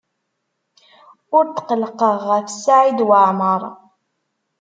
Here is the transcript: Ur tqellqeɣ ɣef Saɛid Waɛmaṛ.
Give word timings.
Ur 1.37 1.45
tqellqeɣ 1.57 2.17
ɣef 2.29 2.47
Saɛid 2.63 2.99
Waɛmaṛ. 3.07 3.61